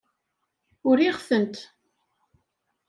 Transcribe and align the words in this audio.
Uriɣ-tent. 0.87 1.55